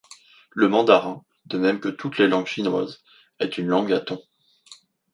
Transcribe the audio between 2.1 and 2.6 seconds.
les langues